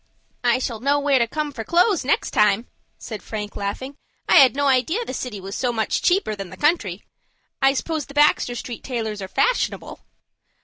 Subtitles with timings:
[0.43, 2.67] "I shall know where to come for clothes next time,"
[2.97, 3.97] said Frank, laughing.
[4.27, 7.03] "I had no idea the city was so much cheaper than the country.
[7.61, 9.99] I suppose the Baxter Street tailors are fashionable?"